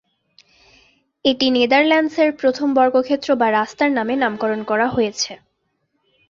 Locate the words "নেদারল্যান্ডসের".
1.49-2.29